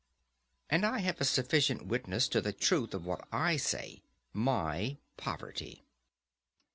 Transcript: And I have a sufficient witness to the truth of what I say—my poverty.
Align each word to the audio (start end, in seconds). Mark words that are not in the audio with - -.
And 0.67 0.83
I 0.83 0.97
have 0.97 1.21
a 1.21 1.23
sufficient 1.23 1.85
witness 1.85 2.27
to 2.29 2.41
the 2.41 2.53
truth 2.53 2.95
of 2.95 3.05
what 3.05 3.27
I 3.31 3.55
say—my 3.57 4.97
poverty. 5.15 5.83